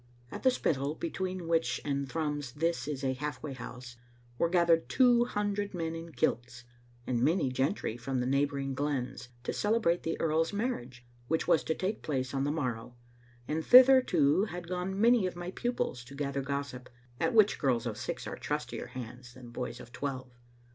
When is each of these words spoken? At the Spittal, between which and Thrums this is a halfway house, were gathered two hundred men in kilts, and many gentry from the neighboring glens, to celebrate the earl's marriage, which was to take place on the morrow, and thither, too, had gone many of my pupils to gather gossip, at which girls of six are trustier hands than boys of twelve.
At 0.31 0.41
the 0.41 0.49
Spittal, 0.49 0.95
between 0.95 1.47
which 1.47 1.79
and 1.85 2.09
Thrums 2.09 2.53
this 2.53 2.87
is 2.87 3.03
a 3.03 3.13
halfway 3.13 3.53
house, 3.53 3.97
were 4.39 4.49
gathered 4.49 4.89
two 4.89 5.25
hundred 5.25 5.75
men 5.75 5.93
in 5.93 6.11
kilts, 6.13 6.63
and 7.05 7.21
many 7.21 7.51
gentry 7.51 7.97
from 7.97 8.19
the 8.19 8.25
neighboring 8.25 8.73
glens, 8.73 9.29
to 9.43 9.53
celebrate 9.53 10.01
the 10.01 10.19
earl's 10.19 10.53
marriage, 10.53 11.05
which 11.27 11.47
was 11.47 11.63
to 11.65 11.75
take 11.75 12.01
place 12.01 12.33
on 12.33 12.45
the 12.45 12.51
morrow, 12.51 12.95
and 13.47 13.63
thither, 13.63 14.01
too, 14.01 14.45
had 14.45 14.67
gone 14.67 14.99
many 14.99 15.27
of 15.27 15.35
my 15.35 15.51
pupils 15.51 16.03
to 16.05 16.15
gather 16.15 16.41
gossip, 16.41 16.89
at 17.19 17.35
which 17.35 17.59
girls 17.59 17.85
of 17.85 17.95
six 17.95 18.25
are 18.25 18.37
trustier 18.37 18.87
hands 18.87 19.35
than 19.35 19.51
boys 19.51 19.79
of 19.79 19.91
twelve. 19.91 20.33